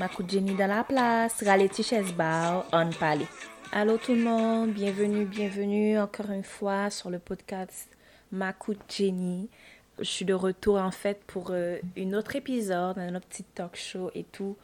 Ma 0.00 0.08
Jenny 0.26 0.54
dans 0.54 0.66
la 0.66 0.82
place, 0.82 1.42
Raletti 1.44 1.82
Chesbar, 1.82 2.64
on 2.72 2.88
parle. 2.98 3.26
Allô 3.70 3.98
tout 3.98 4.14
le 4.14 4.22
monde, 4.22 4.70
bienvenue, 4.70 5.26
bienvenue 5.26 5.98
encore 5.98 6.30
une 6.30 6.42
fois 6.42 6.88
sur 6.88 7.10
le 7.10 7.18
podcast 7.18 7.86
Ma 8.32 8.54
Jenny. 8.88 9.50
Je 9.98 10.04
suis 10.04 10.24
de 10.24 10.32
retour 10.32 10.76
en 10.76 10.90
fait 10.90 11.22
pour 11.26 11.48
euh, 11.50 11.76
une 11.96 12.16
autre 12.16 12.34
épisode, 12.34 12.96
un 12.98 13.14
autre 13.14 13.26
petit 13.26 13.44
talk 13.44 13.76
show 13.76 14.10
et 14.14 14.24
tout. 14.24 14.56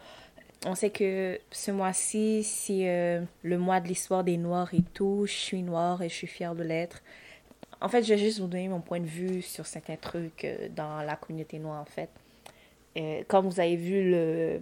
On 0.65 0.75
sait 0.75 0.89
que 0.89 1.39
ce 1.51 1.71
mois-ci, 1.71 2.43
c'est 2.43 2.89
euh, 2.89 3.21
le 3.43 3.59
mois 3.59 3.81
de 3.81 3.89
l'histoire 3.89 4.25
des 4.25 4.39
Noirs 4.39 4.73
et 4.73 4.85
tout. 4.95 5.25
Je 5.27 5.35
suis 5.35 5.63
noire 5.63 6.01
et 6.01 6.09
je 6.09 6.15
suis 6.15 6.27
fière 6.27 6.55
de 6.55 6.63
l'être. 6.63 7.03
En 7.83 7.91
fait, 7.91 8.03
je 8.05 8.15
vais 8.15 8.19
juste 8.19 8.39
vous 8.39 8.47
donner 8.47 8.69
mon 8.69 8.81
point 8.81 9.01
de 9.01 9.05
vue 9.05 9.43
sur 9.43 9.67
certains 9.67 9.97
trucs 9.97 10.47
euh, 10.47 10.71
dans 10.75 11.03
la 11.03 11.17
communauté 11.17 11.59
noire, 11.59 11.83
en 11.83 11.85
fait. 11.85 12.09
Euh, 12.97 13.23
comme 13.29 13.49
vous 13.49 13.61
avez 13.61 13.77
vu, 13.77 14.11
le, 14.11 14.61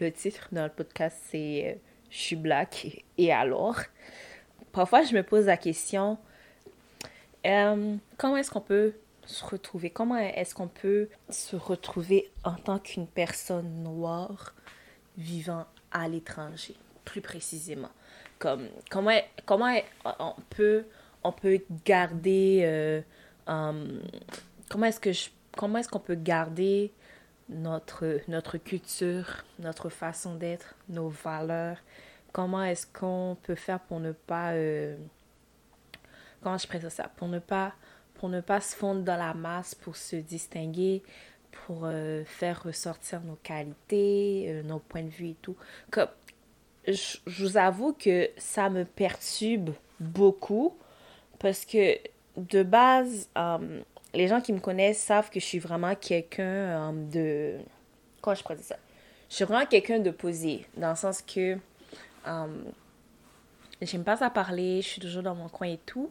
le 0.00 0.12
titre 0.12 0.48
dans 0.52 0.64
le 0.64 0.70
podcast, 0.70 1.16
c'est 1.30 1.66
euh, 1.66 1.78
Je 2.10 2.18
suis 2.18 2.36
black 2.36 3.04
et 3.18 3.32
alors 3.32 3.80
Parfois, 4.72 5.02
je 5.02 5.14
me 5.14 5.22
pose 5.22 5.46
la 5.46 5.56
question 5.56 6.18
comment 8.16 8.36
est-ce 8.36 8.50
qu'on 8.50 8.60
peut 8.60 8.94
se 9.24 9.44
retrouver? 9.44 9.90
Comment 9.90 10.16
est-ce 10.16 10.54
qu'on 10.54 10.68
peut 10.68 11.08
se 11.28 11.56
retrouver 11.56 12.30
en 12.44 12.54
tant 12.54 12.78
qu'une 12.78 13.06
personne 13.06 13.82
noire 13.82 14.54
vivant 15.16 15.66
à 15.90 16.08
l'étranger, 16.08 16.74
plus 17.04 17.20
précisément? 17.20 17.90
Comme, 18.38 18.68
comment, 18.90 19.18
comment 19.46 19.74
on 20.18 20.34
peut 20.50 20.84
on 21.22 21.32
peut 21.32 21.60
garder 21.84 22.62
euh, 22.64 23.02
comment 24.70 24.86
est-ce 24.86 25.00
que 25.00 25.12
je 25.12 25.28
comment 25.56 25.78
est-ce 25.78 25.88
qu'on 25.88 25.98
peut 25.98 26.14
garder 26.14 26.92
notre 27.50 28.20
notre 28.28 28.58
culture, 28.58 29.44
notre 29.58 29.88
façon 29.88 30.34
d'être, 30.34 30.74
nos 30.88 31.08
valeurs. 31.08 31.78
Comment 32.32 32.62
est-ce 32.62 32.86
qu'on 32.86 33.36
peut 33.42 33.54
faire 33.54 33.80
pour 33.80 34.00
ne 34.00 34.12
pas 34.12 34.52
euh, 34.52 34.96
comment 36.42 36.58
je 36.58 36.66
présente 36.66 36.92
ça? 36.92 37.10
Pour 37.16 37.28
ne 37.28 37.38
pas 37.38 37.74
pour 38.14 38.28
ne 38.28 38.40
pas 38.40 38.60
se 38.60 38.74
fondre 38.76 39.02
dans 39.02 39.16
la 39.16 39.34
masse 39.34 39.74
pour 39.74 39.96
se 39.96 40.16
distinguer 40.16 41.02
pour 41.66 41.82
euh, 41.84 42.24
faire 42.24 42.62
ressortir 42.62 43.20
nos 43.22 43.36
qualités, 43.36 44.62
nos 44.64 44.78
points 44.78 45.02
de 45.02 45.08
vue 45.08 45.30
et 45.30 45.36
tout. 45.42 45.56
Comme, 45.90 46.08
je, 46.86 47.18
vous 47.26 47.56
avoue 47.56 47.92
que 47.92 48.30
ça 48.36 48.70
me 48.70 48.84
perturbe 48.84 49.70
beaucoup 49.98 50.76
parce 51.38 51.64
que 51.64 51.96
de 52.36 52.62
base, 52.62 53.28
euh, 53.36 53.82
les 54.14 54.28
gens 54.28 54.40
qui 54.40 54.52
me 54.52 54.60
connaissent 54.60 55.00
savent 55.00 55.30
que 55.30 55.40
je 55.40 55.44
suis 55.44 55.58
vraiment 55.58 55.94
quelqu'un 55.94 56.42
euh, 56.42 56.92
de... 56.92 57.58
Comment 58.20 58.34
je 58.34 58.42
pourrais 58.42 58.56
ça? 58.58 58.76
Je 59.28 59.36
suis 59.36 59.44
vraiment 59.44 59.66
quelqu'un 59.66 59.98
de 60.00 60.10
posé, 60.10 60.66
dans 60.76 60.90
le 60.90 60.96
sens 60.96 61.22
que 61.22 61.56
euh, 62.26 62.64
j'aime 63.80 64.04
pas 64.04 64.16
ça 64.16 64.28
parler, 64.30 64.82
je 64.82 64.88
suis 64.88 65.00
toujours 65.00 65.22
dans 65.22 65.34
mon 65.34 65.48
coin 65.48 65.68
et 65.68 65.80
tout. 65.86 66.10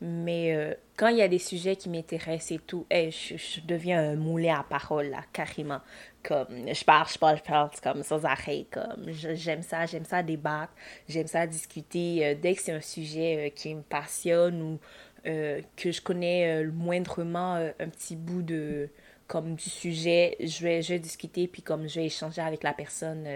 Mais 0.00 0.76
quand 0.96 1.08
il 1.08 1.16
y 1.16 1.22
a 1.22 1.28
des 1.28 1.38
sujets 1.38 1.74
qui 1.74 1.88
m'intéressent 1.88 2.52
et 2.52 2.58
tout, 2.58 2.86
je, 2.90 3.60
deviens 3.66 4.12
un 4.12 4.14
moulin 4.14 4.60
à 4.60 4.62
parole, 4.62 5.06
là, 5.06 5.22
carrément. 5.32 5.80
Comme, 6.22 6.72
je 6.72 6.84
parle, 6.84 7.08
je 7.08 7.18
parle, 7.18 7.38
je 7.38 7.42
parle, 7.42 7.70
comme 7.82 8.02
sans 8.04 8.24
arrêt. 8.24 8.66
Comme, 8.70 9.10
j'aime 9.10 9.62
ça, 9.62 9.86
j'aime 9.86 10.04
ça 10.04 10.22
débattre, 10.22 10.72
j'aime 11.08 11.26
ça 11.26 11.46
discuter. 11.46 12.24
Euh, 12.24 12.34
dès 12.40 12.54
que 12.54 12.62
c'est 12.62 12.72
un 12.72 12.80
sujet 12.80 13.46
euh, 13.46 13.50
qui 13.50 13.74
me 13.74 13.82
passionne 13.82 14.62
ou 14.62 14.74
euh, 14.74 15.11
que 15.24 15.92
je 15.92 16.00
connais 16.00 16.64
moindrement 16.64 17.54
un 17.54 17.88
petit 17.88 18.16
bout 18.16 18.42
de, 18.42 18.88
comme, 19.26 19.54
du 19.54 19.70
sujet, 19.70 20.36
je 20.40 20.62
vais, 20.62 20.82
je 20.82 20.94
vais 20.94 20.98
discuter, 20.98 21.46
puis 21.46 21.62
comme 21.62 21.88
je 21.88 22.00
vais 22.00 22.06
échanger 22.06 22.42
avec 22.42 22.62
la 22.62 22.72
personne 22.72 23.26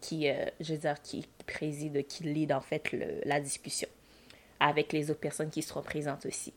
qui, 0.00 0.28
je 0.60 0.72
veux 0.72 0.78
dire, 0.78 1.00
qui 1.02 1.26
préside, 1.46 2.06
qui 2.06 2.24
lead 2.24 2.52
en 2.52 2.60
fait 2.60 2.94
la 3.24 3.40
discussion 3.40 3.88
avec 4.60 4.92
les 4.92 5.10
autres 5.10 5.20
personnes 5.20 5.50
qui 5.50 5.62
seront 5.62 5.82
présentes 5.82 6.26
aussi. 6.26 6.52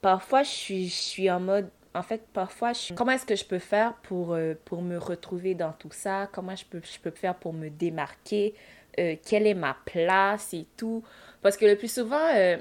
Parfois, 0.00 0.42
je 0.42 0.50
suis, 0.50 0.88
je 0.88 0.94
suis 0.94 1.30
en 1.30 1.40
mode 1.40 1.70
en 1.94 2.02
fait, 2.02 2.22
parfois, 2.32 2.72
je... 2.72 2.94
comment 2.94 3.12
est-ce 3.12 3.26
que 3.26 3.36
je 3.36 3.44
peux 3.44 3.58
faire 3.58 3.94
pour, 4.02 4.32
euh, 4.32 4.54
pour 4.64 4.82
me 4.82 4.96
retrouver 4.96 5.54
dans 5.54 5.72
tout 5.72 5.90
ça? 5.92 6.28
Comment 6.32 6.56
je 6.56 6.64
peux, 6.64 6.80
je 6.82 6.98
peux 6.98 7.10
faire 7.10 7.34
pour 7.34 7.52
me 7.52 7.68
démarquer? 7.68 8.54
Euh, 8.98 9.16
quelle 9.24 9.46
est 9.46 9.54
ma 9.54 9.76
place 9.84 10.54
et 10.54 10.66
tout? 10.76 11.04
Parce 11.42 11.56
que 11.56 11.64
le 11.66 11.76
plus 11.76 11.92
souvent, 11.92 12.28
euh, 12.34 12.56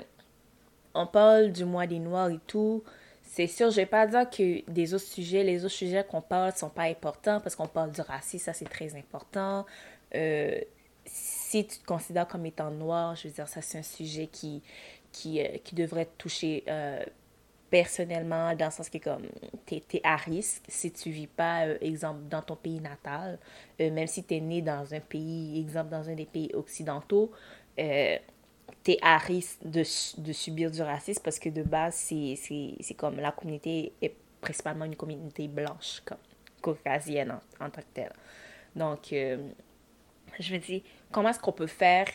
on 0.93 1.07
parle 1.07 1.51
du 1.51 1.65
mois 1.65 1.87
des 1.87 1.99
Noirs 1.99 2.29
et 2.29 2.39
tout. 2.47 2.83
C'est 3.23 3.47
sûr, 3.47 3.71
je 3.71 3.77
vais 3.77 3.85
pas 3.85 4.07
dire 4.07 4.29
que 4.29 4.69
des 4.69 4.93
autres 4.93 5.05
sujets, 5.05 5.43
les 5.43 5.63
autres 5.63 5.73
sujets 5.73 6.03
qu'on 6.03 6.21
parle 6.21 6.53
sont 6.53 6.69
pas 6.69 6.83
importants 6.83 7.39
parce 7.39 7.55
qu'on 7.55 7.67
parle 7.67 7.91
du 7.91 8.01
racisme, 8.01 8.43
ça 8.45 8.53
c'est 8.53 8.69
très 8.69 8.93
important. 8.95 9.65
si 11.05 11.65
tu 11.65 11.77
te 11.79 11.85
considères 11.85 12.27
comme 12.27 12.45
étant 12.45 12.71
noir, 12.71 13.15
je 13.15 13.27
veux 13.27 13.33
dire, 13.33 13.47
ça 13.47 13.61
c'est 13.61 13.77
un 13.77 13.83
sujet 13.83 14.27
qui, 14.27 14.61
qui, 15.13 15.41
qui 15.63 15.75
devrait 15.75 16.09
toucher 16.17 16.65
personnellement, 17.71 18.53
dans 18.53 18.65
le 18.65 18.71
sens 18.71 18.89
que 18.89 18.97
comme 18.97 19.23
tu 19.65 19.75
es, 19.75 20.01
à 20.03 20.17
risque 20.17 20.63
si 20.67 20.91
tu 20.91 21.09
vis 21.09 21.25
pas, 21.25 21.65
euh, 21.65 21.77
exemple, 21.79 22.19
dans 22.29 22.41
ton 22.41 22.57
pays 22.57 22.81
natal, 22.81 23.39
euh, 23.79 23.89
même 23.89 24.07
si 24.07 24.23
tu 24.23 24.35
es 24.35 24.41
né 24.41 24.61
dans 24.61 24.93
un 24.93 24.99
pays, 24.99 25.59
exemple, 25.61 25.89
dans 25.89 26.07
un 26.07 26.13
des 26.13 26.25
pays 26.25 26.51
occidentaux, 26.53 27.31
euh, 28.81 28.85
tu 28.85 28.91
es 28.91 28.99
à 29.01 29.17
risque 29.17 29.59
de, 29.63 29.83
de, 30.21 30.33
subir 30.33 30.71
du 30.71 30.81
racisme 30.81 31.21
parce 31.23 31.39
que 31.39 31.49
de 31.49 31.63
base, 31.63 31.95
c'est 31.95 32.93
comme 32.97 33.17
la 33.17 33.31
communauté 33.31 33.93
est 34.01 34.15
principalement 34.41 34.85
une 34.85 34.95
communauté 34.95 35.47
blanche, 35.47 36.01
comme 36.05 36.17
caucasienne 36.61 37.37
en, 37.59 37.69
tant 37.69 37.81
que 37.81 37.87
telle. 37.93 38.13
Donc, 38.75 39.07
je 39.11 40.53
me 40.53 40.59
dis, 40.59 40.83
comment 41.11 41.29
est-ce 41.29 41.39
qu'on 41.39 41.51
peut 41.51 41.67
faire 41.67 42.07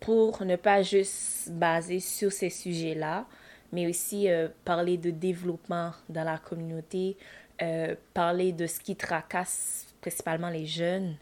pour 0.00 0.42
ne 0.44 0.56
pas 0.56 0.82
juste 0.82 1.50
baser 1.50 2.00
sur 2.00 2.32
ces 2.32 2.50
sujets-là, 2.50 3.26
mais 3.72 3.86
aussi 3.88 4.28
euh, 4.28 4.48
parler 4.64 4.96
de 4.96 5.10
développement 5.10 5.92
dans 6.08 6.24
la 6.24 6.38
communauté, 6.38 7.16
euh, 7.62 7.94
parler 8.14 8.52
de 8.52 8.66
ce 8.66 8.80
qui 8.80 8.96
tracasse 8.96 9.86
principalement 10.00 10.50
les 10.50 10.66
jeunes, 10.66 11.16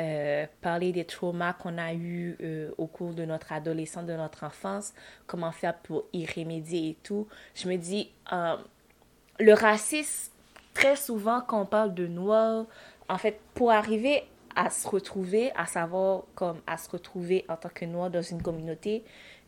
euh, 0.00 0.46
parler 0.60 0.92
des 0.92 1.04
traumas 1.04 1.52
qu'on 1.52 1.78
a 1.78 1.92
eus 1.92 2.36
au 2.78 2.86
cours 2.86 3.12
de 3.12 3.24
notre 3.24 3.52
adolescence, 3.52 4.06
de 4.06 4.14
notre 4.14 4.44
enfance, 4.44 4.94
comment 5.26 5.52
faire 5.52 5.76
pour 5.76 6.04
y 6.12 6.26
remédier 6.26 6.90
et 6.90 6.96
tout. 7.02 7.28
Je 7.54 7.68
me 7.68 7.76
dis, 7.76 8.10
le 9.38 9.52
racisme, 9.52 10.32
très 10.74 10.96
souvent 10.96 11.42
quand 11.42 11.60
on 11.60 11.66
parle 11.66 11.94
de 11.94 12.06
noir, 12.06 12.66
en 13.08 13.18
fait, 13.18 13.38
pour 13.54 13.70
arriver 13.70 14.24
à 14.56 14.70
se 14.70 14.88
retrouver, 14.88 15.52
à 15.54 15.66
savoir 15.66 16.22
comme 16.34 16.60
à 16.66 16.76
se 16.78 16.90
retrouver 16.90 17.44
en 17.48 17.56
tant 17.56 17.68
que 17.68 17.84
noir 17.84 18.10
dans 18.10 18.22
une 18.22 18.42
communauté, 18.42 19.04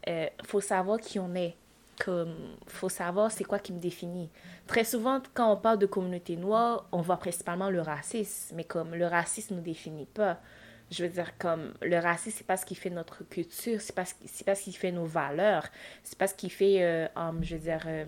il 0.06 0.28
faut 0.44 0.60
savoir 0.60 1.00
qui 1.00 1.18
on 1.18 1.34
est 1.34 1.56
comme 2.04 2.34
faut 2.66 2.88
savoir 2.88 3.30
c'est 3.30 3.44
quoi 3.44 3.58
qui 3.60 3.72
me 3.72 3.78
définit. 3.78 4.28
Très 4.66 4.84
souvent, 4.84 5.20
quand 5.34 5.52
on 5.52 5.56
parle 5.56 5.78
de 5.78 5.86
communauté 5.86 6.36
noire, 6.36 6.88
on 6.90 7.00
voit 7.00 7.18
principalement 7.18 7.70
le 7.70 7.80
racisme, 7.80 8.56
mais 8.56 8.64
comme 8.64 8.94
le 8.94 9.06
racisme 9.06 9.54
ne 9.54 9.58
nous 9.60 9.64
définit 9.64 10.06
pas. 10.06 10.40
Je 10.90 11.04
veux 11.04 11.08
dire, 11.08 11.38
comme 11.38 11.72
le 11.80 11.98
racisme, 11.98 12.38
c'est 12.38 12.46
pas 12.46 12.56
ce 12.56 12.66
qui 12.66 12.74
fait 12.74 12.90
notre 12.90 13.22
culture, 13.28 13.80
c'est 13.80 13.94
pas, 13.94 14.04
c'est 14.04 14.44
pas 14.44 14.54
ce 14.54 14.64
qui 14.64 14.72
fait 14.72 14.90
nos 14.90 15.04
valeurs, 15.04 15.66
c'est 16.02 16.18
pas 16.18 16.26
ce 16.26 16.34
qui 16.34 16.50
fait, 16.50 16.82
euh, 16.82 17.06
um, 17.14 17.38
je 17.42 17.54
veux 17.54 17.62
dire, 17.62 17.82
euh, 17.86 18.04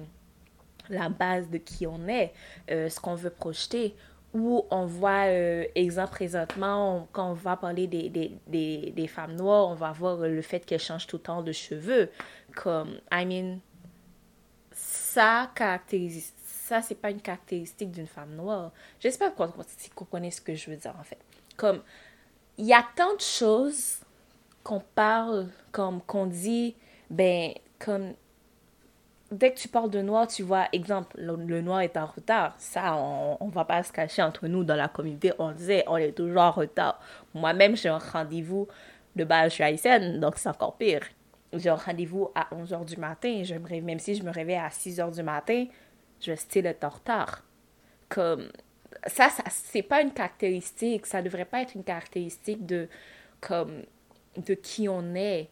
la 0.91 1.09
base 1.09 1.49
de 1.49 1.59
qui 1.59 1.87
on 1.87 2.09
est, 2.09 2.33
euh, 2.71 2.89
ce 2.89 3.01
qu'on 3.01 3.15
veut 3.15 3.31
projeter. 3.31 3.95
Ou 4.35 4.67
on 4.73 4.85
voit, 4.85 5.29
exemple 5.77 6.11
présentement, 6.11 7.07
quand 7.13 7.31
on 7.31 7.35
va 7.35 7.57
parler 7.57 7.87
des, 7.87 8.09
des, 8.09 8.37
des, 8.49 8.91
des 8.91 9.07
femmes 9.07 9.37
noires, 9.37 9.69
on 9.69 9.75
va 9.75 9.93
voir 9.93 10.17
le 10.17 10.43
fait 10.43 10.67
qu'elles 10.67 10.81
changent 10.81 11.07
tout 11.07 11.19
le 11.19 11.23
temps 11.23 11.43
de 11.43 11.53
cheveux. 11.53 12.11
Comme, 12.57 12.99
I 13.13 13.25
mean, 13.25 13.61
ça 14.85 15.51
caractérise 15.55 16.33
ça 16.45 16.83
c'est 16.83 16.95
pas 16.95 17.11
une 17.11 17.21
caractéristique 17.21 17.91
d'une 17.91 18.07
femme 18.07 18.35
noire 18.35 18.71
j'espère 19.01 19.35
que 19.35 19.43
vous 19.43 19.63
comprenez 19.95 20.31
ce 20.31 20.41
que 20.41 20.55
je 20.55 20.71
veux 20.71 20.77
dire 20.77 20.95
en 20.99 21.03
fait 21.03 21.19
comme 21.57 21.83
il 22.59 22.67
y 22.67 22.75
a 22.75 22.85
tant 22.95 23.15
de 23.15 23.21
choses 23.21 23.97
qu'on 24.63 24.81
parle 24.81 25.49
comme 25.73 26.01
qu'on 26.03 26.27
dit 26.27 26.77
ben 27.11 27.53
comme 27.79 28.15
dès 29.31 29.53
que 29.53 29.59
tu 29.59 29.69
parles 29.69 29.91
de 29.91 30.01
noir, 30.01 30.29
tu 30.29 30.45
vois, 30.45 30.69
exemple, 30.73 31.17
le, 31.19 31.61
noir 31.61 31.81
est 31.81 31.97
en 31.97 32.07
retard. 32.07 32.55
Ça, 32.59 32.95
on, 32.95 33.37
on 33.41 33.49
va 33.49 33.65
pas 33.65 33.83
se 33.83 33.91
cacher 33.91 34.23
entre 34.23 34.47
nous 34.47 34.63
dans 34.63 34.77
la 34.77 34.87
communauté. 34.87 35.33
On 35.41 35.51
disait, 35.51 35.83
on 35.89 35.97
est 35.97 36.13
toujours 36.13 36.43
en 36.43 36.51
retard. 36.53 37.01
Moi-même, 37.35 37.77
j'ai 37.77 37.89
un 37.89 37.99
rendez-vous 37.99 38.69
de 39.17 39.25
base, 39.25 39.51
je 39.51 39.55
suis 39.55 39.65
haïtienne, 39.65 40.21
donc 40.21 40.35
c'est 40.37 40.49
encore 40.49 40.77
pire 40.77 41.03
j'ai 41.59 41.71
rendez-vous 41.71 42.31
à 42.35 42.49
11h 42.55 42.85
du 42.85 42.97
matin, 42.97 43.43
je 43.45 43.55
me 43.55 43.81
même 43.81 43.99
si 43.99 44.15
je 44.15 44.23
me 44.23 44.31
réveille 44.31 44.57
à 44.57 44.69
6h 44.69 45.15
du 45.15 45.23
matin, 45.23 45.67
je 46.21 46.31
vais 46.31 46.37
still 46.37 46.67
être. 46.67 47.45
Comme 48.09 48.49
ça, 49.07 49.29
ça 49.31 49.45
c'est 49.49 49.83
pas 49.83 50.03
une 50.03 50.13
caractéristique, 50.13 51.07
ça 51.07 51.23
devrait 51.23 51.45
pas 51.45 51.63
être 51.63 51.75
une 51.75 51.85
caractéristique 51.85 52.65
de 52.67 52.89
comme 53.41 53.83
de 54.37 54.55
qui 54.55 54.89
on 54.89 55.15
est. 55.15 55.49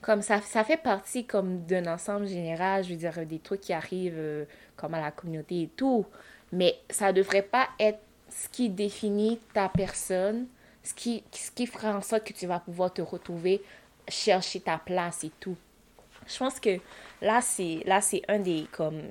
Comme 0.00 0.20
ça, 0.20 0.40
ça 0.42 0.64
fait 0.64 0.76
partie 0.76 1.24
comme 1.24 1.64
d'un 1.64 1.86
ensemble 1.86 2.26
général, 2.26 2.84
je 2.84 2.90
veux 2.90 2.96
dire, 2.96 3.26
des 3.26 3.38
trucs 3.38 3.62
qui 3.62 3.72
arrivent 3.72 4.18
euh, 4.18 4.44
comme 4.76 4.92
à 4.92 5.00
la 5.00 5.10
communauté 5.10 5.62
et 5.62 5.68
tout. 5.68 6.04
Mais 6.52 6.76
ça 6.90 7.12
devrait 7.12 7.42
pas 7.42 7.68
être 7.78 8.00
ce 8.28 8.48
qui 8.48 8.68
définit 8.68 9.40
ta 9.54 9.68
personne, 9.68 10.46
ce 10.82 10.92
qui, 10.92 11.24
ce 11.32 11.50
qui 11.50 11.66
fera 11.66 11.96
en 11.96 12.02
sorte 12.02 12.24
que 12.24 12.32
tu 12.34 12.46
vas 12.46 12.60
pouvoir 12.60 12.92
te 12.92 13.00
retrouver, 13.00 13.62
chercher 14.08 14.60
ta 14.60 14.78
place 14.78 15.24
et 15.24 15.30
tout. 15.40 15.56
Je 16.26 16.38
pense 16.38 16.60
que 16.60 16.78
là, 17.20 17.40
c'est 17.40 17.82
là 17.86 18.00
c'est 18.00 18.22
un 18.28 18.38
des 18.38 18.66
comme 18.72 19.02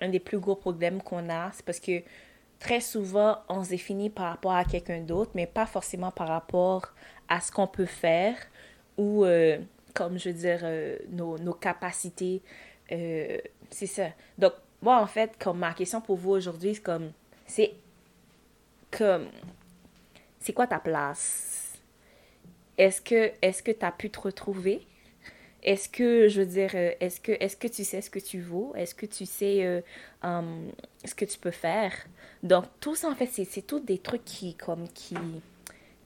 un 0.00 0.08
des 0.08 0.20
plus 0.20 0.38
gros 0.38 0.56
problèmes 0.56 1.02
qu'on 1.02 1.28
a, 1.28 1.50
c'est 1.52 1.64
parce 1.64 1.80
que 1.80 2.02
très 2.58 2.80
souvent 2.80 3.38
on 3.48 3.64
se 3.64 3.70
définit 3.70 4.10
par 4.10 4.30
rapport 4.30 4.52
à 4.52 4.64
quelqu'un 4.64 5.00
d'autre, 5.00 5.32
mais 5.34 5.46
pas 5.46 5.66
forcément 5.66 6.10
par 6.10 6.28
rapport 6.28 6.88
à 7.28 7.40
ce 7.40 7.52
qu'on 7.52 7.66
peut 7.66 7.86
faire 7.86 8.36
ou 8.96 9.24
euh, 9.24 9.58
comme 9.94 10.18
je 10.18 10.30
veux 10.30 10.34
dire 10.34 10.60
euh, 10.62 10.98
nos, 11.10 11.38
nos, 11.38 11.54
capacités. 11.54 12.42
Euh, 12.90 13.38
c'est 13.70 13.86
ça. 13.86 14.08
Donc 14.38 14.52
moi 14.80 15.00
en 15.00 15.06
fait 15.06 15.36
comme 15.38 15.58
ma 15.58 15.72
question 15.72 16.00
pour 16.00 16.16
vous 16.16 16.30
aujourd'hui 16.32 16.74
c'est 16.74 16.82
comme 16.82 17.12
c'est 17.46 17.74
comme 18.90 19.28
c'est 20.40 20.52
quoi 20.52 20.66
ta 20.66 20.78
place? 20.78 21.71
Est-ce 22.78 23.00
que 23.00 23.32
est-ce 23.42 23.62
que 23.62 23.72
tu 23.72 23.84
as 23.84 23.92
pu 23.92 24.10
te 24.10 24.20
retrouver? 24.20 24.86
Est-ce 25.62 25.88
que, 25.88 26.26
je 26.26 26.40
veux 26.40 26.46
dire, 26.46 26.70
euh, 26.74 26.90
est-ce 26.98 27.20
que, 27.20 27.30
est 27.32 27.56
que 27.58 27.68
tu 27.68 27.84
sais 27.84 28.00
ce 28.00 28.10
que 28.10 28.18
tu 28.18 28.40
vaux? 28.40 28.72
Est-ce 28.74 28.96
que 28.96 29.06
tu 29.06 29.24
sais 29.26 29.64
euh, 29.64 29.80
hum, 30.24 30.72
ce 31.04 31.14
que 31.14 31.24
tu 31.24 31.38
peux 31.38 31.52
faire? 31.52 31.92
Donc, 32.42 32.64
tout 32.80 32.96
ça, 32.96 33.08
en 33.08 33.14
fait, 33.14 33.26
c'est 33.26 33.62
tout 33.62 33.78
des 33.78 33.98
trucs 33.98 34.24
qui, 34.24 34.56
comme, 34.56 34.88
qui, 34.88 35.14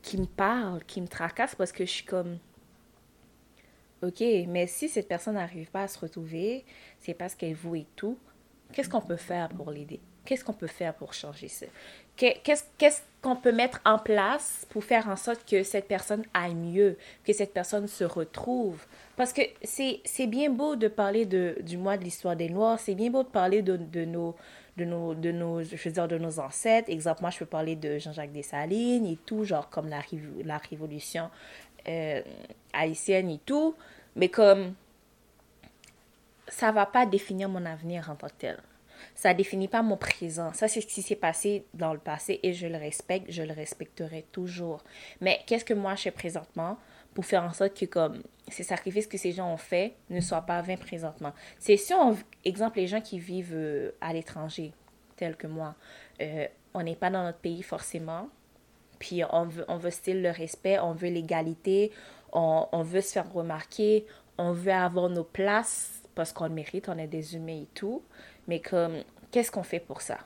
qui 0.03 0.19
me 0.19 0.27
parlent, 0.27 0.85
qui 0.85 1.01
me 1.01 1.09
tracassent 1.09 1.55
parce 1.55 1.73
que 1.73 1.87
je 1.87 1.91
suis 1.91 2.05
comme, 2.05 2.39
OK, 4.03 4.21
mais 4.49 4.67
si 4.67 4.89
cette 4.91 5.09
personne 5.09 5.35
n'arrive 5.35 5.71
pas 5.71 5.85
à 5.85 5.89
se 5.89 5.99
retrouver, 5.99 6.65
c'est 7.01 7.15
parce 7.15 7.35
qu'elle 7.35 7.55
vaut 7.55 7.77
et 7.77 7.87
tout, 7.97 8.19
qu'est-ce 8.73 8.91
qu'on 8.91 9.01
peut 9.01 9.17
faire 9.17 9.49
pour 9.49 9.71
l'aider? 9.71 10.01
Qu'est-ce 10.27 10.45
qu'on 10.45 10.53
peut 10.53 10.67
faire 10.67 10.93
pour 10.95 11.15
changer 11.15 11.49
ça? 11.49 11.67
Qu'est-ce 12.17 13.01
qu'on 13.23 13.37
peut 13.37 13.53
mettre 13.53 13.81
en 13.85 13.99
place 13.99 14.67
pour 14.71 14.83
faire 14.85 15.09
en 15.09 15.17
sorte 15.17 15.49
que 15.49 15.63
cette 15.63 15.87
personne 15.87 16.25
aille 16.35 16.55
mieux, 16.55 16.99
que 17.25 17.33
cette 17.33 17.53
personne 17.53 17.87
se 17.89 18.05
retrouve? 18.05 18.85
Parce 19.17 19.33
que 19.33 19.43
c'est 19.63 20.27
bien 20.27 20.51
beau 20.51 20.77
de 20.77 20.89
parler 20.89 21.25
de, 21.27 21.57
du 21.63 21.77
mois 21.77 21.97
de 21.97 22.05
l'histoire 22.05 22.37
des 22.37 22.51
Noirs, 22.51 22.79
c'est 22.81 22.95
bien 22.95 23.11
beau 23.11 23.23
de 23.23 23.29
parler 23.29 23.63
de, 23.63 23.77
de, 23.77 24.05
nos, 24.05 24.35
de, 24.77 24.85
nos, 24.85 25.15
de, 25.15 25.31
nos, 25.31 25.63
je 25.63 25.77
veux 25.77 25.91
dire, 25.91 26.09
de 26.09 26.19
nos 26.19 26.39
ancêtres. 26.41 26.91
Exemple, 26.91 27.23
moi, 27.23 27.31
je 27.31 27.39
peux 27.39 27.47
parler 27.47 27.77
de 27.77 27.99
Jean-Jacques 27.99 28.33
Dessalines 28.33 29.07
et 29.07 29.17
tout, 29.25 29.45
genre 29.45 29.71
comme 29.71 29.89
la, 29.89 30.01
la 30.45 30.59
révolution 30.59 31.31
euh, 31.89 32.23
haïtienne 32.73 33.31
et 33.31 33.41
tout. 33.47 33.75
Mais 34.17 34.29
comme 34.29 34.75
ça 36.49 36.73
va 36.73 36.87
pas 36.87 37.07
définir 37.07 37.49
mon 37.49 37.65
avenir 37.67 38.11
en 38.11 38.15
tant 38.15 38.29
que 38.29 38.35
tel. 38.39 38.59
Ça 39.15 39.35
définit 39.35 39.69
pas 39.69 39.83
mon 39.83 39.97
présent. 39.97 40.53
Ça, 40.53 40.69
c'est 40.69 40.81
ce 40.81 40.87
qui 40.87 41.03
s'est 41.03 41.17
passé 41.17 41.65
dans 41.75 41.93
le 41.93 41.99
passé 41.99 42.41
et 42.43 42.53
je 42.53 42.67
le 42.67 42.77
respecte, 42.77 43.31
je 43.31 43.43
le 43.43 43.53
respecterai 43.53 44.27
toujours. 44.33 44.83
Mais 45.21 45.41
qu'est-ce 45.47 45.65
que 45.65 45.75
moi 45.75 45.95
je 45.95 46.03
fais 46.03 46.11
présentement? 46.11 46.79
pour 47.17 47.25
faire 47.25 47.45
en 47.45 47.53
sorte 47.55 47.73
que 47.73 47.87
comme 47.87 48.23
ces 48.49 48.63
sacrifices 48.63 49.07
que 49.07 49.17
ces 49.17 49.33
gens 49.33 49.51
ont 49.51 49.57
faits 49.57 49.95
ne 50.11 50.21
soient 50.21 50.43
pas 50.43 50.61
vains 50.61 50.77
présentement? 50.77 51.33
C'est 51.59 51.79
si 51.79 51.95
on, 51.95 52.15
exemple, 52.45 52.77
les 52.77 52.87
gens 52.87 53.01
qui 53.01 53.19
vivent 53.19 53.55
euh, 53.55 53.93
à 54.03 54.13
l'étranger, 54.13 54.75
tels 55.17 55.35
que 55.35 55.47
moi, 55.47 55.77
euh, 56.21 56.47
on 56.75 56.83
n'est 56.83 56.95
pas 56.95 57.09
dans 57.09 57.25
notre 57.25 57.39
pays 57.39 57.63
forcément, 57.63 58.29
puis 58.99 59.23
on 59.31 59.47
veut, 59.47 59.65
on 59.69 59.79
veut 59.79 59.91
style 59.91 60.21
le 60.21 60.29
respect, 60.29 60.79
on 60.79 60.93
veut 60.93 61.09
l'égalité, 61.09 61.91
on, 62.35 62.69
on, 62.71 62.83
veut 62.83 63.01
se 63.01 63.13
faire 63.13 63.33
remarquer, 63.33 64.05
on 64.37 64.53
veut 64.53 64.73
avoir 64.73 65.09
nos 65.09 65.25
places 65.25 66.03
parce 66.15 66.35
qu'on 66.35 66.51
mérite, 66.51 66.91
on 66.91 66.99
est 66.99 67.07
des 67.07 67.35
humains 67.35 67.63
et 67.63 67.69
tout, 67.73 68.03
mais 68.49 68.61
comme, 68.61 69.03
qu'est-ce 69.31 69.51
qu'on 69.51 69.63
fait 69.63 69.81
pour 69.81 70.01
ça? 70.01 70.19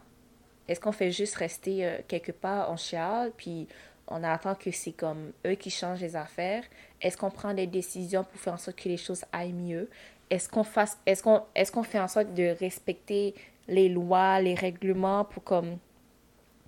Est-ce 0.69 0.81
qu'on 0.81 0.93
fait 0.93 1.11
juste 1.11 1.35
rester 1.37 1.85
euh, 1.85 1.99
quelque 2.07 2.33
part 2.33 2.71
en 2.71 2.77
chiale, 2.77 3.33
puis 3.37 3.67
on 4.07 4.23
attend 4.23 4.55
que 4.55 4.71
c'est 4.71 4.93
comme 4.93 5.33
eux 5.47 5.55
qui 5.55 5.71
changent 5.71 6.01
les 6.01 6.17
affaires? 6.17 6.65
Est-ce 7.01 7.17
qu'on 7.17 7.31
prend 7.31 7.55
des 7.55 7.67
décisions 7.67 8.25
pour 8.25 8.41
faire 8.41 8.55
en 8.55 8.59
sorte 8.59 8.79
que 8.79 8.89
les 8.89 8.97
choses 8.97 9.25
aillent 9.33 9.53
mieux? 9.53 9.89
Est-ce 10.31 10.49
qu'on 10.49 10.65
fasse 10.65 10.99
est-ce 11.07 11.23
qu'on 11.23 11.43
est-ce 11.55 11.73
qu'on 11.73 11.83
fait 11.83 11.99
en 11.99 12.09
sorte 12.09 12.35
de 12.35 12.55
respecter 12.61 13.35
les 13.67 13.89
lois, 13.89 14.41
les 14.41 14.55
règlements 14.55 15.25
pour 15.25 15.43
comme 15.43 15.79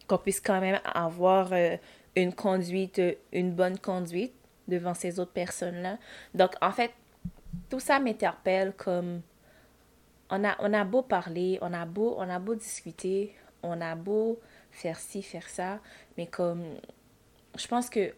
qu'on 0.08 0.18
puisse 0.18 0.40
quand 0.40 0.60
même 0.60 0.80
avoir 0.84 1.52
euh, 1.52 1.76
une 2.16 2.32
conduite 2.32 3.00
une 3.32 3.52
bonne 3.52 3.78
conduite 3.78 4.34
devant 4.66 4.94
ces 4.94 5.20
autres 5.20 5.32
personnes-là? 5.32 5.98
Donc 6.34 6.52
en 6.60 6.72
fait, 6.72 6.90
tout 7.70 7.80
ça 7.80 8.00
m'interpelle 8.00 8.72
comme 8.76 9.22
on 10.32 10.44
a 10.44 10.56
on 10.58 10.72
a 10.72 10.84
beau 10.84 11.02
parler, 11.02 11.58
on 11.60 11.72
a 11.72 11.84
beau 11.86 12.16
on 12.18 12.28
a 12.28 12.40
beau 12.40 12.56
discuter, 12.56 13.34
on 13.62 13.80
a 13.80 13.94
beau 13.94 14.40
faire 14.72 14.98
ci, 14.98 15.22
faire 15.22 15.48
ça, 15.48 15.78
mais 16.16 16.26
comme 16.26 16.64
je 17.56 17.68
pense 17.68 17.88
que 17.90 18.14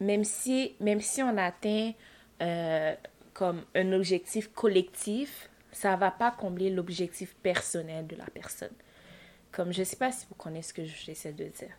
même 0.00 0.24
si, 0.24 0.74
même 0.80 1.00
si 1.00 1.22
on 1.22 1.36
atteint 1.36 1.92
euh, 2.42 2.94
comme 3.34 3.64
un 3.74 3.92
objectif 3.92 4.52
collectif, 4.52 5.50
ça 5.72 5.96
va 5.96 6.10
pas 6.10 6.30
combler 6.30 6.70
l'objectif 6.70 7.34
personnel 7.36 8.06
de 8.06 8.16
la 8.16 8.26
personne. 8.26 8.74
Comme 9.50 9.72
je 9.72 9.82
sais 9.82 9.96
pas 9.96 10.12
si 10.12 10.26
vous 10.28 10.34
connaissez 10.34 10.68
ce 10.68 10.74
que 10.74 10.84
j'essaie 10.84 11.32
de 11.32 11.44
dire. 11.44 11.76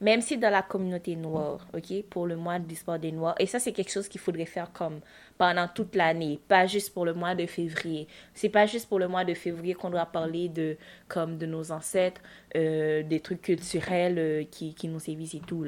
Même 0.00 0.20
si 0.20 0.36
dans 0.36 0.50
la 0.50 0.62
communauté 0.62 1.16
noire, 1.16 1.66
ok, 1.72 2.02
pour 2.10 2.26
le 2.26 2.36
mois 2.36 2.58
de 2.58 2.68
l'histoire 2.68 2.98
des 2.98 3.12
Noirs, 3.12 3.34
et 3.38 3.46
ça 3.46 3.58
c'est 3.58 3.72
quelque 3.72 3.92
chose 3.92 4.08
qu'il 4.08 4.20
faudrait 4.20 4.44
faire 4.44 4.72
comme 4.72 5.00
pendant 5.38 5.68
toute 5.68 5.94
l'année, 5.94 6.40
pas 6.48 6.66
juste 6.66 6.92
pour 6.92 7.04
le 7.04 7.14
mois 7.14 7.34
de 7.34 7.46
février. 7.46 8.08
C'est 8.34 8.48
pas 8.48 8.66
juste 8.66 8.88
pour 8.88 8.98
le 8.98 9.08
mois 9.08 9.24
de 9.24 9.34
février 9.34 9.74
qu'on 9.74 9.90
doit 9.90 10.06
parler 10.06 10.48
de 10.48 10.76
comme 11.08 11.38
de 11.38 11.46
nos 11.46 11.70
ancêtres, 11.72 12.20
euh, 12.56 13.02
des 13.02 13.20
trucs 13.20 13.42
culturels 13.42 14.18
euh, 14.18 14.44
qui, 14.50 14.74
qui 14.74 14.88
nous 14.88 15.00
sévissent 15.00 15.34
et 15.34 15.40
tout. 15.40 15.64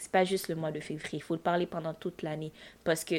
C'est 0.00 0.10
pas 0.12 0.24
juste 0.24 0.48
le 0.48 0.54
mois 0.54 0.72
de 0.72 0.80
février. 0.80 1.18
Il 1.18 1.22
faut 1.22 1.34
le 1.34 1.40
parler 1.40 1.66
pendant 1.66 1.92
toute 1.92 2.22
l'année. 2.22 2.52
Parce 2.84 3.04
que, 3.04 3.16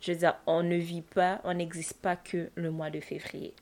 je 0.00 0.12
veux 0.12 0.18
dire, 0.18 0.34
on 0.46 0.62
ne 0.62 0.76
vit 0.76 1.02
pas, 1.02 1.40
on 1.44 1.52
n'existe 1.52 2.00
pas 2.00 2.16
que 2.16 2.50
le 2.54 2.70
mois 2.70 2.90
de 2.90 3.00
février. 3.00 3.52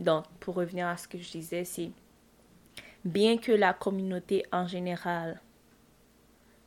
Donc, 0.00 0.24
pour 0.40 0.56
revenir 0.56 0.88
à 0.88 0.96
ce 0.96 1.06
que 1.06 1.18
je 1.18 1.30
disais, 1.30 1.64
c'est 1.64 1.90
bien 3.04 3.36
que 3.36 3.52
la 3.52 3.72
communauté 3.72 4.44
en 4.52 4.66
général 4.66 5.40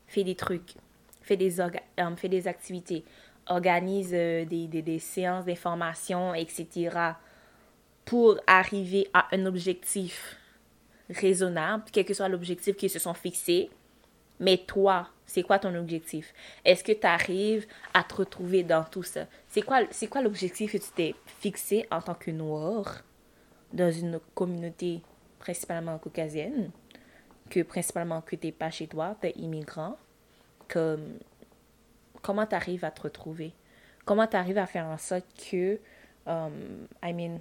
fait 0.08 0.24
des 0.24 0.36
trucs, 0.36 0.76
fait 1.22 1.38
des, 1.38 1.60
euh, 1.60 1.70
fait 2.16 2.30
des 2.30 2.48
activités, 2.48 3.04
organise 3.48 4.12
euh, 4.14 4.46
des, 4.46 4.68
des, 4.68 4.82
des 4.82 5.00
séances 5.00 5.46
d'information, 5.46 6.34
etc., 6.34 6.90
pour 8.06 8.40
arriver 8.48 9.10
à 9.14 9.28
un 9.36 9.46
objectif 9.46 10.38
raisonnable, 11.10 11.84
quel 11.92 12.06
que 12.06 12.14
soit 12.14 12.30
l'objectif 12.30 12.76
qu'ils 12.78 12.90
se 12.90 13.00
sont 13.00 13.14
fixés. 13.14 13.70
Mais 14.40 14.58
toi, 14.58 15.10
c'est 15.26 15.44
quoi 15.44 15.60
ton 15.60 15.76
objectif? 15.76 16.34
Est-ce 16.64 16.84
que 16.84 16.92
tu 16.94 17.06
arrives 17.06 17.66
à 17.94 18.04
te 18.04 18.16
retrouver 18.16 18.64
dans 18.64 18.84
tout 18.84 19.04
ça? 19.04 19.26
C'est 19.50 19.62
quoi, 19.62 19.82
c'est 19.92 20.08
quoi 20.08 20.22
l'objectif 20.22 20.72
que 20.72 20.78
tu 20.78 20.90
t'es 20.96 21.16
fixé 21.40 21.86
en 21.92 22.02
tant 22.02 22.14
que 22.14 22.32
noir 22.32 23.02
dans 23.74 23.92
une 23.92 24.20
communauté 24.36 25.02
principalement 25.48 25.98
caucasienne, 25.98 26.72
que 27.50 27.62
principalement 27.64 28.20
que 28.20 28.36
tu 28.36 28.48
n'es 28.48 28.52
pas 28.52 28.70
chez 28.70 28.86
toi, 28.86 29.16
tu 29.22 29.28
es 29.28 29.32
immigrant? 29.38 29.96
Comme, 30.68 31.20
comment 32.22 32.46
tu 32.46 32.54
arrives 32.54 32.84
à 32.84 32.92
te 32.92 33.04
retrouver? 33.04 33.54
Comment 34.04 34.28
tu 34.28 34.36
arrives 34.36 34.58
à 34.58 34.66
faire 34.66 34.88
en 34.88 34.98
sorte 34.98 35.26
que, 35.50 35.80
um, 36.26 36.86
I 37.02 37.14
mean, 37.14 37.40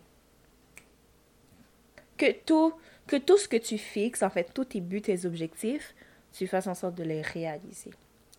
que 2.16 2.30
tout, 2.30 2.74
que 3.08 3.16
tout 3.16 3.38
ce 3.38 3.48
que 3.48 3.56
tu 3.56 3.76
fixes, 3.76 4.22
en 4.22 4.30
fait, 4.30 4.54
tous 4.54 4.66
tes 4.66 4.80
buts, 4.80 5.02
tes 5.02 5.26
objectifs, 5.26 5.92
tu 6.32 6.46
fasses 6.46 6.68
en 6.68 6.74
sorte 6.74 6.94
de 6.94 7.02
les 7.02 7.22
réaliser. 7.22 7.90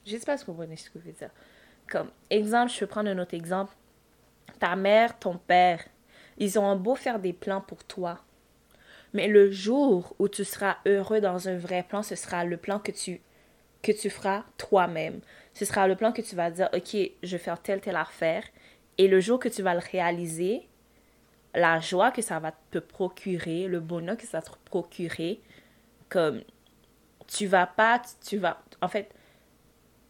Je 0.06 0.14
ne 0.14 0.20
sais 0.20 0.26
pas 0.26 0.38
si 0.38 0.46
vous 0.46 0.54
comprenez 0.54 0.78
ce 0.78 0.90
que 0.90 1.00
je 1.00 1.08
veux 1.08 1.12
dire. 1.12 1.32
Comme 1.90 2.10
exemple, 2.30 2.72
je 2.72 2.80
peux 2.80 2.88
prendre 2.88 3.10
un 3.10 3.20
autre 3.20 3.34
exemple. 3.34 3.74
Ta 4.60 4.78
mère, 4.78 5.20
ton 5.20 5.38
père, 5.38 5.84
ils 6.38 6.58
ont 6.58 6.74
beau 6.78 6.96
faire 6.96 7.20
des 7.20 7.34
plans 7.34 7.60
pour 7.60 7.84
toi. 7.84 8.22
Mais 9.18 9.28
le 9.28 9.50
jour 9.50 10.16
où 10.20 10.28
tu 10.28 10.46
seras 10.46 10.78
heureux 10.86 11.22
dans 11.22 11.50
un 11.50 11.58
vrai 11.58 11.82
plan, 11.82 12.04
ce 12.04 12.14
sera 12.14 12.46
le 12.46 12.56
plan 12.56 12.78
que 12.78 12.92
tu 12.92 14.10
feras 14.12 14.44
toi-même. 14.60 15.22
Ce 15.56 15.66
sera 15.66 15.88
le 15.88 15.96
plan 15.96 16.12
que 16.12 16.22
tu 16.22 16.36
vas 16.36 16.52
dire, 16.52 16.70
OK, 16.72 16.96
je 17.24 17.32
vais 17.32 17.38
faire 17.40 17.60
telle, 17.60 17.82
telle 17.82 17.96
affaire. 17.96 18.44
Et 19.00 19.08
le 19.08 19.20
jour 19.20 19.40
que 19.40 19.50
tu 19.50 19.64
vas 19.64 19.74
le 19.74 19.82
réaliser, 19.92 20.68
la 21.56 21.80
joie 21.80 22.12
que 22.12 22.22
ça 22.22 22.38
va 22.38 22.54
te 22.70 22.78
procurer, 22.78 23.66
le 23.68 23.80
bonheur 23.80 24.18
que 24.18 24.28
ça 24.28 24.38
va 24.40 24.46
te 24.46 24.56
procurer, 24.66 25.42
comme 26.10 26.44
tu 27.26 27.48
vas 27.48 27.66
pas, 27.66 28.00
tu 28.24 28.38
vas, 28.38 28.62
en 28.84 28.88
fait, 28.88 29.10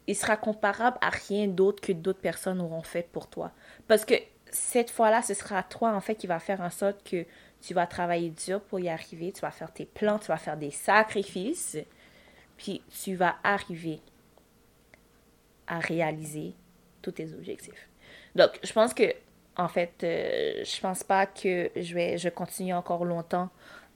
il 0.06 0.18
sera 0.18 0.36
comparable 0.36 0.98
à 1.00 1.12
rien 1.12 1.48
d'autre 1.48 1.80
que 1.80 1.94
d'autres 1.94 2.20
personnes 2.20 2.60
auront 2.60 2.84
fait 2.84 3.08
pour 3.10 3.30
toi. 3.30 3.54
Parce 3.88 4.04
que 4.04 4.16
cette 4.52 4.90
fois-là, 4.90 5.22
ce 5.22 5.34
sera 5.34 5.64
toi, 5.64 5.94
en 5.94 6.02
fait, 6.02 6.16
qui 6.16 6.28
va 6.28 6.40
faire 6.40 6.60
en 6.60 6.72
sorte 6.72 7.10
que 7.10 7.26
tu 7.62 7.74
vas 7.74 7.88
travailler 7.88 8.30
dur 8.30 8.62
pour 8.62 8.80
y 8.80 8.90
arriver, 8.90 9.32
tu 9.32 9.42
vas 9.42 9.52
faire 9.52 9.72
tes 9.72 9.86
plans, 9.86 10.20
tu 10.20 10.28
vas 10.28 10.38
faire 10.38 10.58
des 10.58 10.72
sacrifices, 10.72 11.78
puis 12.58 12.82
tu 13.04 13.16
vas 13.16 13.36
arriver 13.44 14.00
à 15.68 15.80
réaliser 15.80 16.54
tous 17.02 17.12
tes 17.12 17.34
objectifs. 17.34 17.90
Donc, 18.36 18.60
je 18.64 18.72
pense 18.72 18.94
que, 18.94 19.14
en 19.56 19.68
fait, 19.68 19.94
euh, 20.04 20.64
je 20.64 20.80
pense 20.80 21.04
pas 21.04 21.26
que 21.26 21.70
je 21.76 21.94
vais, 21.94 22.18
je 22.18 22.30
continue 22.30 22.74
encore 22.74 23.06
longtemps 23.06 23.50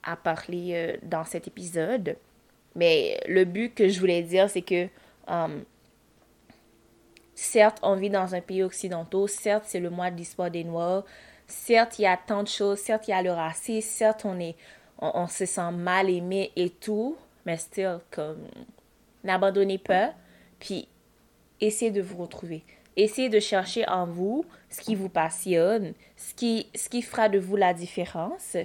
à 0.03 0.15
parler 0.15 0.71
euh, 0.73 0.97
dans 1.03 1.23
cet 1.23 1.47
épisode. 1.47 2.17
Mais 2.75 3.19
le 3.27 3.45
but 3.45 3.73
que 3.73 3.87
je 3.87 3.99
voulais 3.99 4.23
dire, 4.23 4.49
c'est 4.49 4.61
que 4.61 4.87
um, 5.27 5.63
certes, 7.35 7.79
on 7.83 7.95
vit 7.95 8.09
dans 8.09 8.33
un 8.33 8.41
pays 8.41 8.63
occidental, 8.63 9.27
certes, 9.27 9.65
c'est 9.67 9.79
le 9.79 9.89
mois 9.89 10.09
de 10.11 10.17
l'histoire 10.17 10.49
des 10.49 10.63
Noirs, 10.63 11.03
certes, 11.51 11.99
il 11.99 12.03
y 12.03 12.07
a 12.07 12.17
tant 12.17 12.43
de 12.43 12.47
choses, 12.47 12.79
certes, 12.79 13.07
il 13.07 13.11
y 13.11 13.13
a 13.13 13.21
le 13.21 13.31
racisme, 13.31 13.89
certes, 13.89 14.25
on, 14.25 14.39
est, 14.39 14.55
on, 14.99 15.27
se 15.27 15.45
sent 15.45 15.71
mal 15.71 16.09
aimé 16.09 16.51
et 16.55 16.69
tout, 16.69 17.15
mais 17.45 17.57
still, 17.57 17.99
comme, 18.09 18.47
n'abandonnez 19.23 19.77
pas, 19.77 20.13
puis 20.59 20.87
essayez 21.59 21.91
de 21.91 22.01
vous 22.01 22.17
retrouver. 22.17 22.63
Essayez 22.97 23.29
de 23.29 23.39
chercher 23.39 23.87
en 23.87 24.05
vous 24.05 24.45
ce 24.69 24.81
qui 24.81 24.95
vous 24.95 25.09
passionne, 25.09 25.93
ce 26.17 26.33
qui, 26.33 26.67
ce 26.75 26.89
qui 26.89 27.01
fera 27.01 27.29
de 27.29 27.39
vous 27.39 27.55
la 27.55 27.73
différence, 27.73 28.57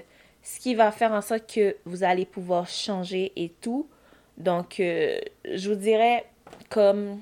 ce 0.42 0.60
qui 0.60 0.74
va 0.74 0.90
faire 0.90 1.12
en 1.12 1.22
sorte 1.22 1.52
que 1.52 1.76
vous 1.84 2.02
allez 2.02 2.24
pouvoir 2.24 2.68
changer 2.68 3.32
et 3.36 3.50
tout. 3.60 3.88
Donc, 4.36 4.80
euh, 4.80 5.18
je 5.44 5.70
vous 5.70 5.76
dirais 5.76 6.26
comme 6.68 7.20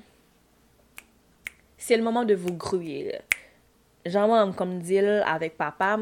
c'est 1.77 1.97
le 1.97 2.03
moment 2.03 2.25
de 2.25 2.33
vous 2.33 2.53
grouiller. 2.53 3.19
Genre, 4.05 4.55
comme 4.55 4.79
dit 4.79 4.99
avec 4.99 5.57
papa, 5.57 5.97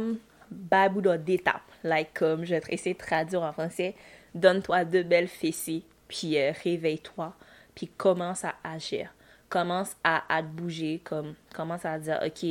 babou 0.51 1.01
d'étape. 1.17 1.61
Like, 1.83 2.13
comme 2.13 2.45
je 2.45 2.55
vais 2.55 2.61
essayer 2.69 2.93
de 2.93 2.99
traduire 2.99 3.41
en 3.41 3.53
français, 3.53 3.95
donne-toi 4.33 4.85
deux 4.85 5.03
belles 5.03 5.27
fessiers, 5.27 5.85
puis 6.07 6.37
euh, 6.37 6.51
réveille-toi, 6.63 7.33
puis 7.75 7.87
commence 7.87 8.45
à 8.45 8.55
agir. 8.63 9.13
Commence 9.49 9.95
à, 10.03 10.23
à 10.33 10.41
te 10.41 10.47
bouger, 10.47 11.01
comme, 11.03 11.35
commence 11.53 11.85
à 11.85 11.99
dire, 11.99 12.19
OK, 12.25 12.45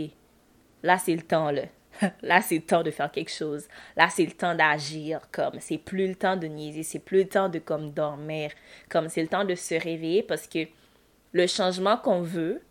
là, 0.83 0.99
c'est 0.99 1.17
le 1.17 1.23
temps, 1.23 1.51
là. 1.51 1.63
Là, 2.23 2.41
c'est 2.41 2.55
le 2.57 2.63
temps 2.63 2.83
de 2.83 2.91
faire 2.91 3.13
quelque 3.13 3.31
chose. 3.31 3.69
Là, 3.97 4.09
c'est 4.09 4.25
le 4.25 4.33
temps 4.33 4.55
d'agir. 4.55 5.21
Comme, 5.31 5.61
c'est 5.61 5.77
plus 5.77 6.09
le 6.09 6.15
temps 6.15 6.37
de 6.37 6.47
niaiser. 6.47 6.83
C'est 6.83 6.99
plus 6.99 7.19
le 7.19 7.29
temps 7.29 7.51
de, 7.51 7.59
comme, 7.59 7.93
dormir. 7.93 8.51
Comme, 8.89 9.11
c'est 9.11 9.21
le 9.21 9.29
temps 9.29 9.45
de 9.45 9.55
se 9.55 9.75
réveiller 9.75 10.23
parce 10.23 10.47
que 10.47 10.61
le 11.33 11.47
changement 11.47 11.99
qu'on 11.99 12.23
veut, 12.23 12.63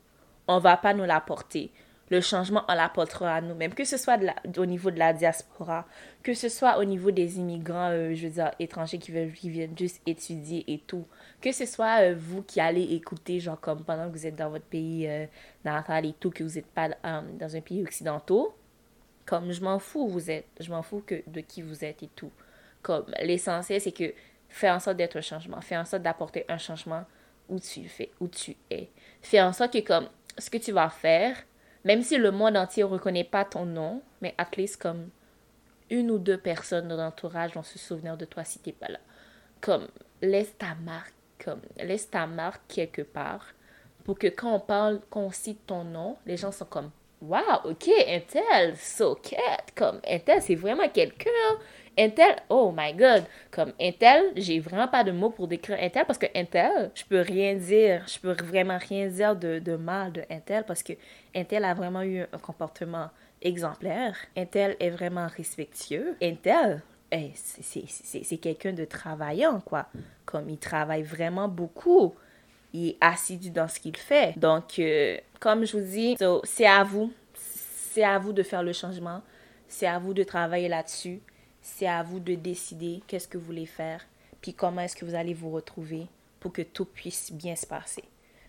on 0.48 0.58
va 0.58 0.76
pas 0.76 0.96
nous 0.96 1.06
l'apporter. 1.06 1.72
Le 2.12 2.20
changement, 2.20 2.66
on 2.68 2.74
l'apportera 2.74 3.36
à 3.36 3.42
nous-mêmes, 3.42 3.74
que 3.74 3.86
ce 3.86 3.96
soit 3.96 4.20
au 4.58 4.66
niveau 4.66 4.92
de 4.92 5.00
la 5.00 5.14
diaspora, 5.14 5.86
que 6.22 6.34
ce 6.34 6.50
soit 6.50 6.78
au 6.78 6.84
niveau 6.84 7.10
des 7.10 7.38
immigrants, 7.38 7.90
euh, 7.90 8.14
je 8.14 8.28
veux 8.28 8.34
dire, 8.34 8.52
étrangers 8.60 8.98
qui, 8.98 9.12
viennent 9.14 9.78
juste 9.78 10.02
étudier 10.06 10.66
et 10.68 10.80
tout. 10.80 11.08
Que 11.40 11.54
ce 11.54 11.66
soit 11.66 12.02
euh, 12.02 12.16
vous 12.18 12.44
qui 12.44 12.60
allez 12.60 12.84
écouter, 12.96 13.40
genre 13.40 13.58
comme 13.58 13.86
pendant 13.86 14.10
que 14.10 14.18
vous 14.18 14.28
êtes 14.28 14.36
dans 14.36 14.50
votre 14.50 14.66
pays 14.66 15.08
euh, 15.08 15.26
natal 15.64 16.06
et 16.06 16.12
tout, 16.12 16.32
que 16.32 16.44
vous 16.44 16.56
n'êtes 16.56 16.68
pas 16.68 16.90
dans 16.90 17.56
un 17.56 17.62
pays 17.62 17.82
occidental. 17.82 18.44
Comme 19.26 19.54
je 19.54 19.62
m'en 19.62 19.80
fous, 19.80 20.10
vous 20.10 20.30
êtes. 20.30 20.48
Je 20.60 20.70
m'en 20.70 20.82
fous 20.82 21.02
que, 21.06 21.24
de 21.28 21.40
qui 21.40 21.62
vous 21.62 21.86
êtes 21.86 22.04
et 22.04 22.10
tout. 22.14 22.32
Comme 22.82 23.06
l'essentiel, 23.22 23.80
c'est 23.80 23.94
que 23.94 24.14
fais 24.50 24.70
en 24.70 24.82
sorte 24.82 24.98
d'être 24.98 25.16
un 25.16 25.22
changement. 25.22 25.62
Fais 25.62 25.78
en 25.78 25.86
sorte 25.86 26.04
d'apporter 26.04 26.44
un 26.50 26.58
changement 26.58 27.06
où 27.48 27.58
tu 27.58 27.88
fais, 27.88 28.12
où 28.20 28.28
tu 28.28 28.58
es. 28.70 28.90
Fais 29.22 29.42
en 29.42 29.54
sorte 29.54 29.72
que 29.72 29.80
comme 29.80 30.10
ce 30.38 30.50
que 30.50 30.58
tu 30.58 30.74
vas 30.74 30.90
faire, 30.90 31.38
même 31.84 32.04
si 32.04 32.18
le 32.18 32.32
monde 32.32 32.58
entier 32.58 32.84
ne 32.84 32.90
reconnaît 32.90 33.24
pas 33.24 33.46
ton 33.46 33.66
nom, 33.66 34.02
mais 34.22 34.36
at 34.38 34.50
least 34.58 34.82
comme 34.82 35.10
une 35.90 36.12
ou 36.12 36.18
deux 36.18 36.38
personnes 36.38 36.88
de 36.88 36.96
l'entourage 36.96 37.54
vont 37.54 37.64
se 37.64 37.80
souvenir 37.80 38.18
de 38.18 38.26
toi 38.26 38.44
si 38.44 38.60
tu 38.60 38.70
n'es 38.70 38.74
pas 38.74 38.88
là. 38.88 39.00
Comme, 39.60 39.88
laisse 40.22 40.58
ta 40.58 40.76
marque, 40.76 41.14
comme, 41.44 41.62
laisse 41.78 42.10
ta 42.10 42.28
marque 42.28 42.62
quelque 42.68 43.02
part 43.02 43.46
pour 44.04 44.18
que 44.18 44.28
quand 44.28 44.54
on 44.54 44.60
parle, 44.60 45.00
qu'on 45.10 45.32
cite 45.32 45.66
ton 45.68 45.84
nom, 45.84 46.18
les 46.26 46.38
gens 46.38 46.52
sont 46.52 46.66
comme, 46.66 46.92
wow, 47.22 47.62
ok, 47.66 47.88
Intel, 48.08 48.76
so 48.78 49.16
cat, 49.16 49.66
comme, 49.76 50.00
Intel, 50.08 50.42
c'est 50.42 50.56
vraiment 50.56 50.90
quelqu'un. 50.90 51.30
Intel, 51.98 52.36
oh 52.50 52.74
my 52.76 52.94
god, 52.94 53.26
comme 53.52 53.74
Intel, 53.80 54.32
j'ai 54.36 54.60
vraiment 54.60 54.88
pas 54.88 55.04
de 55.04 55.12
mots 55.12 55.30
pour 55.30 55.48
décrire 55.48 55.78
Intel 55.80 56.06
parce 56.06 56.18
que 56.18 56.26
Intel, 56.34 56.92
je 56.96 57.04
peux 57.04 57.20
rien 57.20 57.56
dire, 57.56 58.04
je 58.08 58.18
peux 58.20 58.32
vraiment 58.32 58.78
rien 58.78 59.08
dire 59.08 59.36
de, 59.36 59.60
de 59.60 59.76
mal 59.76 60.14
de 60.14 60.24
Intel 60.30 60.64
parce 60.66 60.84
que 60.84 60.94
Intel 61.36 61.66
a 61.66 61.74
vraiment 61.74 62.02
eu 62.02 62.22
un 62.22 62.38
comportement 62.38 63.10
exemplaire. 63.42 64.16
Intel 64.38 64.78
est 64.80 64.90
vraiment 64.90 65.28
respectueux. 65.28 66.16
Intel, 66.22 66.82
hey, 67.12 67.34
c'est 67.36 68.38
quelqu'un 68.38 68.74
de 68.74 68.86
travaillant, 68.86 69.60
quoi. 69.60 69.88
Comme 70.26 70.50
il 70.50 70.60
travaille 70.60 71.04
vraiment 71.04 71.50
beaucoup. 71.50 72.16
Il 72.74 72.90
est 72.90 72.98
assidu 73.02 73.50
dans 73.50 73.68
ce 73.68 73.80
qu'il 73.80 73.98
fait. 73.98 74.38
Donc, 74.38 74.80
euh, 74.80 75.18
comme 75.40 75.66
je 75.66 75.78
vous 75.78 75.84
dis, 75.84 76.16
c'est 76.44 76.66
à 76.66 76.84
vous. 76.84 77.12
C'est 77.34 78.04
à 78.04 78.18
vous 78.20 78.34
de 78.34 78.44
faire 78.44 78.64
le 78.64 78.74
changement. 78.74 79.22
C'est 79.68 79.88
à 79.88 80.00
vous 80.00 80.14
de 80.14 80.24
travailler 80.24 80.70
là-dessus 80.70 81.22
c'est 81.62 81.88
à 81.88 82.04
vous 82.04 82.20
de 82.20 82.36
décider 82.36 83.02
qu'est-ce 83.08 83.28
que 83.28 83.38
vous 83.38 83.46
voulez 83.46 83.66
faire, 83.66 84.06
puis 84.42 84.54
comment 84.54 84.82
est-ce 84.82 84.96
que 84.96 85.06
vous 85.06 85.16
allez 85.16 85.34
vous 85.34 85.52
retrouver 85.52 86.08
pour 86.40 86.52
que 86.52 86.64
tout 86.64 86.86
puisse 86.86 87.32
bien 87.32 87.56
se 87.56 87.68
passer. 87.68 88.04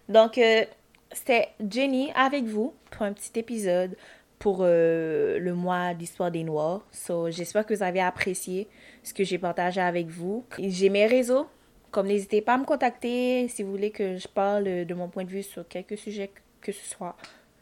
Donc, 0.09 0.38
euh, 0.38 0.64
c'était 1.12 1.49
Jenny 1.69 2.11
avec 2.14 2.45
vous 2.45 2.75
pour 2.91 3.02
un 3.02 3.12
petit 3.12 3.38
épisode 3.38 3.97
pour 4.38 4.61
euh, 4.62 5.38
le 5.38 5.55
mois 5.55 5.95
d'histoire 5.95 6.31
des 6.31 6.43
Noirs. 6.43 6.81
J'espère 7.29 7.67
que 7.67 7.75
vous 7.75 7.83
avez 7.83 8.00
apprécié 8.00 8.67
ce 9.02 9.14
que 9.14 9.25
j'ai 9.25 9.38
partagé 9.38 9.81
avec 9.81 10.09
vous. 10.09 10.45
J'ai 10.59 10.88
mes 10.88 11.07
réseaux. 11.07 11.47
Comme 11.92 12.08
n'hésitez 12.08 12.40
pas 12.40 12.54
à 12.54 12.58
me 12.58 12.64
contacter 12.64 13.46
si 13.49 13.62
vous 13.62 13.70
voulez 13.70 13.90
que 13.90 14.16
je 14.16 14.26
parle 14.26 14.64
de 14.64 14.94
mon 14.94 15.08
point 15.08 15.25
de 15.25 15.30
vue 15.30 15.42
sur 15.42 15.68
quelques 15.68 15.99
sujets 15.99 16.32
que 16.61 16.72
ce 16.72 16.88
soit. 16.88 17.16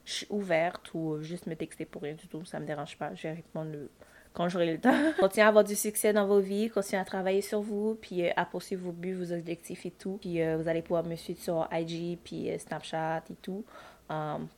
Je 0.04 0.12
suis 0.12 0.26
ouverte 0.30 0.90
ou 0.94 1.20
juste 1.20 1.46
me 1.46 1.54
texter 1.54 1.84
pour 1.84 2.02
rien 2.02 2.14
du 2.14 2.26
tout. 2.28 2.44
Ça 2.44 2.60
me 2.60 2.66
dérange 2.66 2.96
pas. 2.96 3.12
Je 3.14 3.25
vais 3.25 3.34
répondre 3.34 3.76
quand 4.32 4.49
j'aurai 4.49 4.72
le 4.72 4.78
temps. 4.78 4.94
continuez 5.20 5.44
à 5.44 5.49
avoir 5.49 5.64
du 5.64 5.75
succès 5.75 6.12
dans 6.12 6.26
vos 6.26 6.40
vies, 6.40 6.70
continuez 6.70 7.02
à 7.02 7.04
travailler 7.04 7.42
sur 7.42 7.60
vous, 7.60 7.96
puis 8.00 8.25
euh, 8.25 8.30
à 8.37 8.44
poursuivre 8.44 8.84
vos 8.84 8.92
buts, 8.92 9.14
vos 9.14 9.32
objectifs 9.32 9.84
et 9.84 9.90
tout. 9.90 10.18
Puis 10.20 10.40
euh, 10.40 10.56
vous 10.56 10.68
allez 10.68 10.82
pouvoir 10.82 11.04
me 11.04 11.16
suivre 11.16 11.40
sur 11.40 11.68
IG, 11.72 12.18
puis 12.22 12.50
euh, 12.50 12.58
Snapchat 12.58 13.25
et 13.30 13.37
tout, 13.42 13.64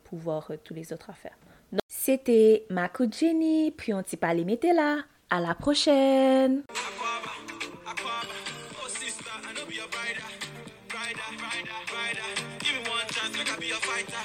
pour 0.04 0.18
voir 0.18 0.50
tous 0.64 0.74
les 0.74 0.92
autres 0.92 1.10
affaires. 1.10 1.36
C'était 1.86 2.64
ma 2.70 2.90
Jenny, 3.10 3.70
puis 3.70 3.94
on 3.94 4.02
t'y 4.02 4.16
parle, 4.16 4.44
mettez 4.44 4.72
là. 4.72 4.98
À 5.30 5.40
la 5.40 5.54
prochaine! 5.54 6.62
a 13.72 13.80
fighter, 13.80 14.24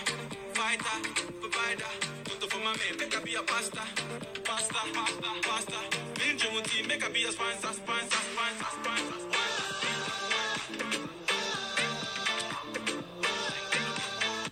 fighter, 0.53 0.97
provider. 1.39 1.91
Put 2.25 2.43
up 2.43 2.49
for 2.51 2.59
my 2.59 2.75
man, 2.75 2.97
make 2.99 3.15
I 3.15 3.23
be 3.23 3.35
a 3.35 3.43
pastor, 3.43 3.79
pastor, 4.43 4.83
pastor, 4.93 5.33
pasta. 5.41 5.79
Ninja 6.15 6.63
team, 6.63 6.87
make 6.87 7.05
I 7.05 7.09
be 7.09 7.23
a 7.23 7.31
sponsor, 7.31 7.73
sponsor, 7.73 8.17
sponsor, 8.33 8.67
sponsor. 8.83 9.36